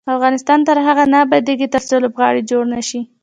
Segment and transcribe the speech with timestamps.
[0.15, 3.01] افغانستان تر هغو نه ابادیږي، ترڅو لوبغالي جوړ نشي.